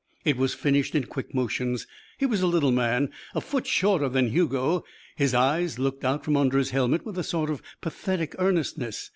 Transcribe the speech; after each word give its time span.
It 0.25 0.35
was 0.35 0.55
finished 0.55 0.95
in 0.95 1.03
quick 1.03 1.35
motions. 1.35 1.85
He 2.17 2.25
was 2.25 2.41
a 2.41 2.47
little 2.47 2.71
man 2.71 3.11
a 3.35 3.39
foot 3.39 3.67
shorter 3.67 4.09
than 4.09 4.29
Hugo. 4.31 4.83
His 5.15 5.35
eyes 5.35 5.77
looked 5.77 6.03
out 6.03 6.25
from 6.25 6.35
under 6.35 6.57
his 6.57 6.71
helmet 6.71 7.05
with 7.05 7.19
a 7.19 7.23
sort 7.23 7.51
of 7.51 7.61
pathetic 7.81 8.33
earnestness. 8.39 9.09